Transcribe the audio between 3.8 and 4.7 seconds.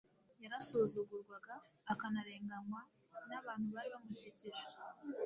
bamukikije.